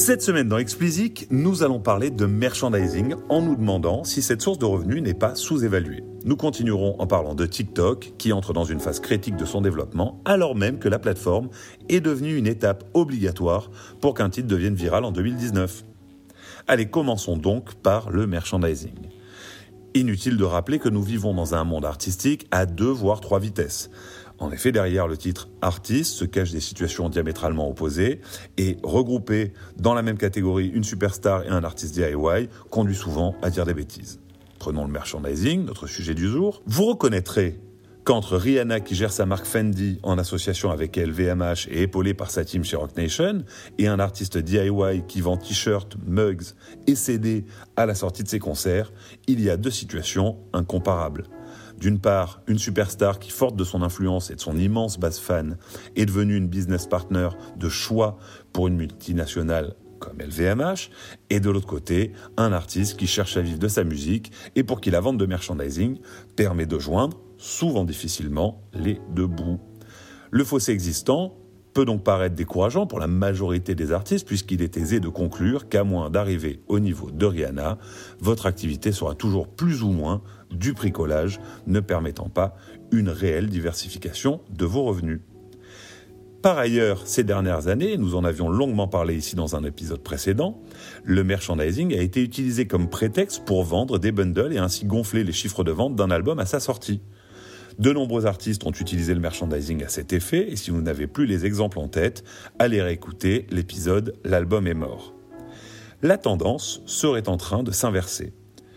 [0.00, 4.58] Cette semaine dans Explicit, nous allons parler de merchandising en nous demandant si cette source
[4.58, 6.02] de revenus n'est pas sous-évaluée.
[6.24, 10.22] Nous continuerons en parlant de TikTok qui entre dans une phase critique de son développement
[10.24, 11.50] alors même que la plateforme
[11.90, 15.84] est devenue une étape obligatoire pour qu'un titre devienne viral en 2019.
[16.66, 18.94] Allez, commençons donc par le merchandising.
[19.92, 23.90] Inutile de rappeler que nous vivons dans un monde artistique à deux voire trois vitesses.
[24.40, 28.22] En effet, derrière le titre artiste se cachent des situations diamétralement opposées
[28.56, 33.50] et regrouper dans la même catégorie une superstar et un artiste DIY conduit souvent à
[33.50, 34.18] dire des bêtises.
[34.58, 36.62] Prenons le merchandising, notre sujet du jour.
[36.66, 37.60] Vous reconnaîtrez
[38.04, 42.44] qu'entre Rihanna qui gère sa marque Fendi en association avec LVMH et épaulée par sa
[42.44, 43.44] team chez Rock Nation,
[43.78, 46.54] et un artiste DIY qui vend t-shirts, mugs
[46.86, 47.44] et CD
[47.76, 48.90] à la sortie de ses concerts,
[49.26, 51.24] il y a deux situations incomparables.
[51.80, 55.56] D'une part, une superstar qui, forte de son influence et de son immense base fan,
[55.96, 58.18] est devenue une business partner de choix
[58.52, 60.90] pour une multinationale comme LVMH,
[61.28, 64.80] et de l'autre côté, un artiste qui cherche à vivre de sa musique et pour
[64.80, 65.98] qui la vente de merchandising
[66.36, 69.60] permet de joindre souvent difficilement, les deux bouts.
[70.30, 71.34] Le fossé existant
[71.72, 75.84] peut donc paraître décourageant pour la majorité des artistes puisqu'il est aisé de conclure qu'à
[75.84, 77.78] moins d'arriver au niveau de Rihanna,
[78.20, 82.56] votre activité sera toujours plus ou moins du bricolage, ne permettant pas
[82.92, 85.20] une réelle diversification de vos revenus.
[86.42, 90.58] Par ailleurs, ces dernières années, nous en avions longuement parlé ici dans un épisode précédent,
[91.04, 95.32] le merchandising a été utilisé comme prétexte pour vendre des bundles et ainsi gonfler les
[95.32, 97.02] chiffres de vente d'un album à sa sortie.
[97.78, 101.26] De nombreux artistes ont utilisé le merchandising à cet effet, et si vous n'avez plus
[101.26, 102.24] les exemples en tête,
[102.58, 105.14] allez réécouter l'épisode L'album est mort.
[106.02, 108.32] La tendance serait en train de s'inverser.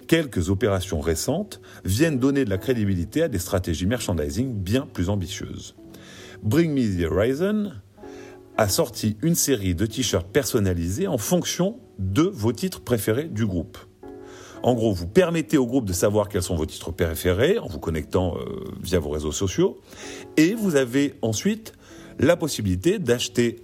[0.08, 5.76] Quelques opérations récentes viennent donner de la crédibilité à des stratégies merchandising bien plus ambitieuses.
[6.44, 7.72] Bring Me the Horizon
[8.58, 13.78] a sorti une série de t-shirts personnalisés en fonction de vos titres préférés du groupe.
[14.64, 17.80] En gros, vous permettez au groupe de savoir quels sont vos titres préférés en vous
[17.80, 19.78] connectant euh, via vos réseaux sociaux.
[20.38, 21.74] Et vous avez ensuite
[22.18, 23.62] la possibilité d'acheter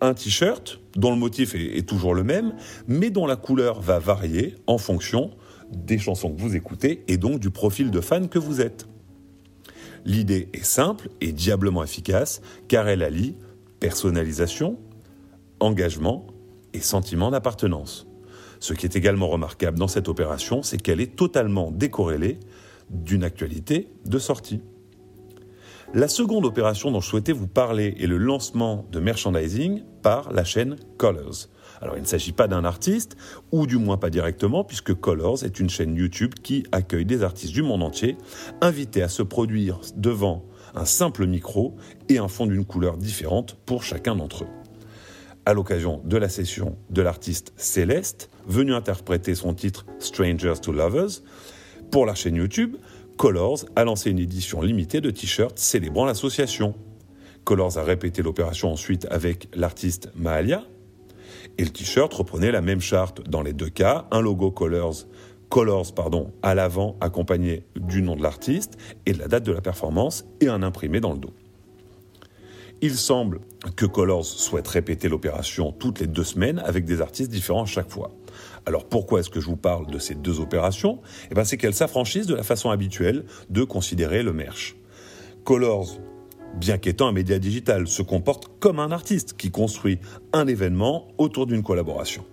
[0.00, 2.54] un t-shirt dont le motif est, toujours le même,
[2.86, 5.32] mais dont la couleur va varier en fonction
[5.70, 8.86] des chansons que vous écoutez et donc du profil de fan que vous êtes.
[10.06, 13.34] L'idée est simple et diablement efficace car elle allie
[13.80, 14.78] personnalisation,
[15.60, 16.26] engagement
[16.72, 18.07] et sentiment d'appartenance.
[18.60, 22.38] Ce qui est également remarquable dans cette opération, c'est qu'elle est totalement décorrélée
[22.90, 24.60] d'une actualité de sortie.
[25.94, 30.44] La seconde opération dont je souhaitais vous parler est le lancement de merchandising par la
[30.44, 31.48] chaîne Colors.
[31.80, 33.16] Alors il ne s'agit pas d'un artiste,
[33.52, 37.54] ou du moins pas directement, puisque Colors est une chaîne YouTube qui accueille des artistes
[37.54, 38.18] du monde entier,
[38.60, 41.74] invités à se produire devant un simple micro
[42.10, 44.57] et un fond d'une couleur différente pour chacun d'entre eux
[45.48, 51.22] à l'occasion de la session de l'artiste Céleste, venu interpréter son titre Strangers to Lovers.
[51.90, 52.76] Pour la chaîne YouTube,
[53.16, 56.74] Colors a lancé une édition limitée de t-shirts célébrant l'association.
[57.44, 60.64] Colors a répété l'opération ensuite avec l'artiste Mahalia.
[61.56, 65.06] Et le t-shirt reprenait la même charte dans les deux cas, un logo Colors,
[66.42, 68.76] à l'avant accompagné du nom de l'artiste
[69.06, 71.32] et de la date de la performance et un imprimé dans le dos.
[72.80, 73.40] Il semble
[73.74, 78.12] que Colors souhaite répéter l'opération toutes les deux semaines avec des artistes différents chaque fois.
[78.66, 81.00] Alors pourquoi est-ce que je vous parle de ces deux opérations?
[81.30, 84.76] Eh bien c'est qu'elles s'affranchissent de la façon habituelle de considérer le merch.
[85.42, 85.98] Colors,
[86.54, 89.98] bien qu'étant un média digital, se comporte comme un artiste qui construit
[90.32, 92.24] un événement autour d'une collaboration.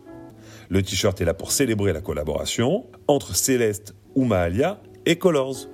[0.69, 5.69] Le t-shirt est là pour célébrer la collaboration entre Céleste ou Mahalia et Colors.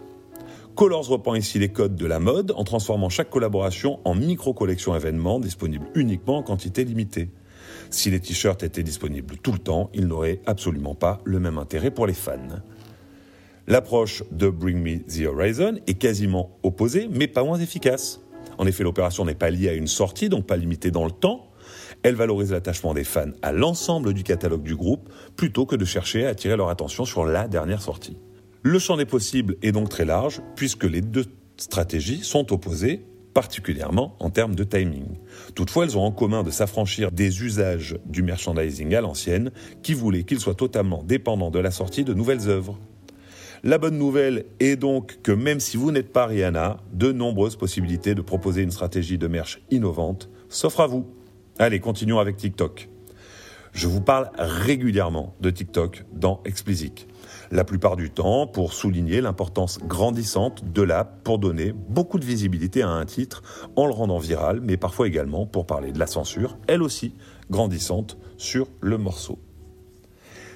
[0.76, 5.40] Colors reprend ici les codes de la mode en transformant chaque collaboration en micro-collection événement
[5.40, 7.30] disponible uniquement en quantité limitée.
[7.90, 11.92] Si les t-shirts étaient disponibles tout le temps, ils n'auraient absolument pas le même intérêt
[11.92, 12.62] pour les fans.
[13.68, 18.22] L'approche de Bring Me the Horizon est quasiment opposée, mais pas moins efficace.
[18.58, 21.52] En effet, l'opération n'est pas liée à une sortie, donc pas limitée dans le temps.
[22.04, 26.26] Elle valorise l'attachement des fans à l'ensemble du catalogue du groupe, plutôt que de chercher
[26.26, 28.18] à attirer leur attention sur la dernière sortie.
[28.64, 31.26] Le champ des possibles est donc très large puisque les deux
[31.58, 33.04] stratégies sont opposées
[33.34, 35.18] particulièrement en termes de timing.
[35.56, 39.50] Toutefois, elles ont en commun de s'affranchir des usages du merchandising à l'ancienne
[39.82, 42.78] qui voulait qu'il soit totalement dépendant de la sortie de nouvelles œuvres.
[43.64, 48.14] La bonne nouvelle est donc que même si vous n'êtes pas Rihanna, de nombreuses possibilités
[48.14, 51.08] de proposer une stratégie de merch innovante s'offrent à vous.
[51.58, 52.90] Allez, continuons avec TikTok.
[53.74, 57.08] Je vous parle régulièrement de TikTok dans Explicit.
[57.52, 62.82] La plupart du temps pour souligner l'importance grandissante de l'app pour donner beaucoup de visibilité
[62.82, 63.44] à un titre
[63.76, 67.14] en le rendant viral, mais parfois également pour parler de la censure, elle aussi
[67.50, 69.38] grandissante sur le morceau.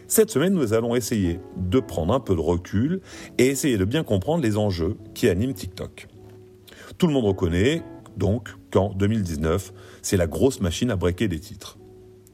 [0.08, 3.02] Cette semaine, nous allons essayer de prendre un peu de recul
[3.38, 6.08] et essayer de bien comprendre les enjeux qui animent TikTok.
[6.98, 7.84] Tout le monde reconnaît
[8.16, 11.78] donc qu'en 2019, c'est la grosse machine à breaker des titres.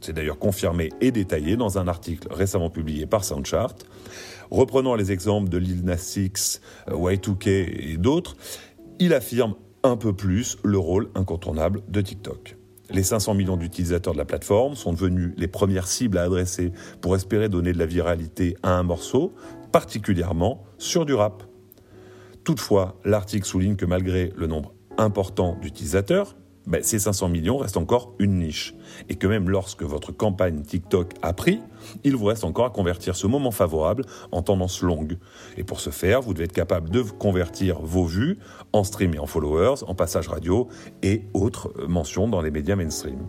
[0.02, 3.76] C'est d'ailleurs confirmé et détaillé dans un article récemment publié par Soundchart.
[4.52, 6.60] Reprenant les exemples de Lil Nas X,
[6.90, 8.36] euh, Y2K et d'autres,
[9.00, 12.58] il affirme un peu plus le rôle incontournable de TikTok.
[12.90, 17.16] Les 500 millions d'utilisateurs de la plateforme sont devenus les premières cibles à adresser pour
[17.16, 19.34] espérer donner de la viralité à un morceau,
[19.72, 21.44] particulièrement sur du rap.
[22.44, 26.36] Toutefois, l'article souligne que malgré le nombre important d'utilisateurs,
[26.68, 28.76] ben, ces 500 millions restent encore une niche.
[29.10, 31.62] Et que même lorsque votre campagne TikTok a pris,
[32.04, 35.18] il vous reste encore à convertir ce moment favorable en tendance longue.
[35.58, 38.38] Et pour ce faire, vous devez être capable de convertir vos vues
[38.74, 40.68] en stream et en followers, en passage radio
[41.02, 43.28] et autres mentions dans les médias mainstream.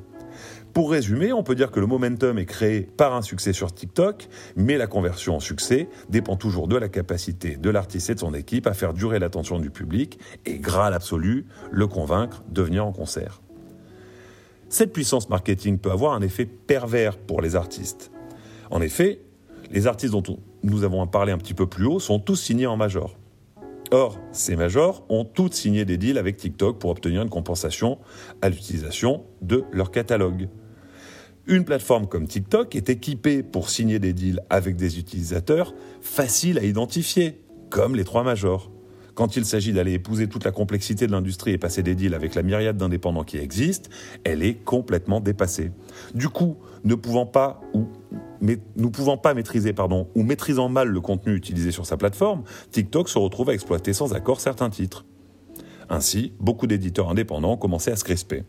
[0.73, 4.29] Pour résumer, on peut dire que le momentum est créé par un succès sur TikTok,
[4.57, 8.35] mais la conversion en succès dépend toujours de la capacité de l'artiste et de son
[8.35, 12.93] équipe à faire durer l'attention du public et, Graal absolu, le convaincre de venir en
[12.93, 13.43] concert.
[14.69, 18.11] Cette puissance marketing peut avoir un effet pervers pour les artistes.
[18.71, 19.21] En effet,
[19.71, 20.23] les artistes dont
[20.63, 23.19] nous avons parlé un petit peu plus haut sont tous signés en major.
[23.93, 27.99] Or, ces majors ont toutes signé des deals avec TikTok pour obtenir une compensation
[28.41, 30.49] à l'utilisation de leur catalogue.
[31.47, 36.65] Une plateforme comme TikTok est équipée pour signer des deals avec des utilisateurs faciles à
[36.65, 38.71] identifier, comme les trois majors.
[39.15, 42.35] Quand il s'agit d'aller épouser toute la complexité de l'industrie et passer des deals avec
[42.35, 43.91] la myriade d'indépendants qui existent,
[44.25, 45.71] elle est complètement dépassée.
[46.15, 47.89] Du coup, ne pouvant pas ou
[48.43, 52.43] mais nous pouvant pas maîtriser pardon, ou maîtrisant mal le contenu utilisé sur sa plateforme,
[52.73, 55.07] TikTok se retrouve à exploiter sans accord certains titres.
[55.89, 58.43] Ainsi, beaucoup d'éditeurs indépendants ont commencé à se crisper.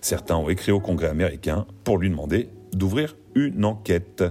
[0.00, 4.24] Certains ont écrit au Congrès américain pour lui demander d'ouvrir une enquête.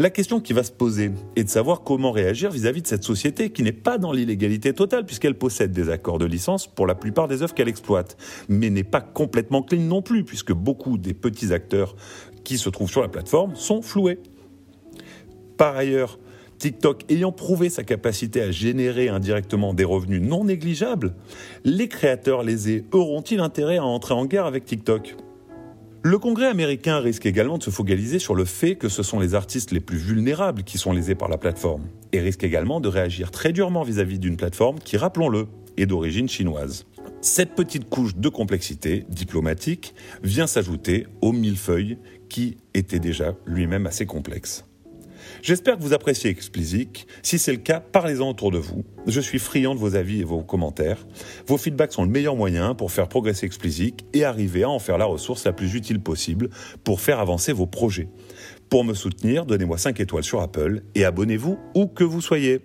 [0.00, 3.50] La question qui va se poser est de savoir comment réagir vis-à-vis de cette société
[3.50, 7.26] qui n'est pas dans l'illégalité totale puisqu'elle possède des accords de licence pour la plupart
[7.26, 8.16] des œuvres qu'elle exploite,
[8.48, 11.96] mais n'est pas complètement clean non plus puisque beaucoup des petits acteurs
[12.48, 14.18] qui se trouvent sur la plateforme sont floués.
[15.58, 16.18] Par ailleurs,
[16.56, 21.14] TikTok ayant prouvé sa capacité à générer indirectement des revenus non négligeables,
[21.64, 25.14] les créateurs lésés auront-ils intérêt à entrer en guerre avec TikTok?
[26.02, 29.34] Le Congrès américain risque également de se focaliser sur le fait que ce sont les
[29.34, 33.30] artistes les plus vulnérables qui sont lésés par la plateforme, et risque également de réagir
[33.30, 36.86] très durement vis-à-vis d'une plateforme qui, rappelons-le, est d'origine chinoise.
[37.20, 39.92] Cette petite couche de complexité diplomatique
[40.22, 41.98] vient s'ajouter au millefeuille
[42.28, 44.64] qui était déjà lui-même assez complexe.
[45.42, 47.06] J'espère que vous appréciez Explicit.
[47.22, 48.84] Si c'est le cas, parlez-en autour de vous.
[49.08, 51.06] Je suis friand de vos avis et vos commentaires.
[51.48, 54.96] Vos feedbacks sont le meilleur moyen pour faire progresser Explicit et arriver à en faire
[54.96, 56.50] la ressource la plus utile possible
[56.84, 58.08] pour faire avancer vos projets.
[58.68, 62.60] Pour me soutenir, donnez-moi 5 étoiles sur Apple et abonnez-vous où que vous soyez.